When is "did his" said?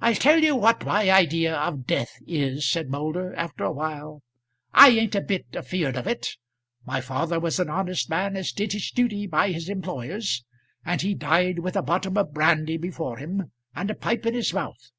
8.52-8.92